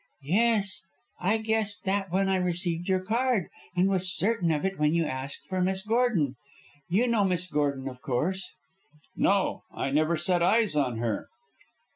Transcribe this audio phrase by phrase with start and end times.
[0.23, 0.81] "Yes.
[1.19, 5.05] I guessed that when I received your card, and was certain of it when you
[5.05, 6.37] asked for Miss Gordon.
[6.89, 8.49] You know Miss Gordon, of course?"
[9.15, 11.29] "No, I never set eyes on her."